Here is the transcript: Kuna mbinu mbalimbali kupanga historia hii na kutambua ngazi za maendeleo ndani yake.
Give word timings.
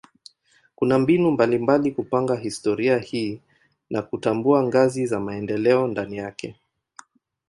Kuna 0.75 0.99
mbinu 0.99 1.31
mbalimbali 1.31 1.91
kupanga 1.91 2.35
historia 2.35 2.97
hii 2.97 3.39
na 3.89 4.01
kutambua 4.01 4.63
ngazi 4.63 5.05
za 5.05 5.19
maendeleo 5.19 5.87
ndani 5.87 6.17
yake. 6.17 6.55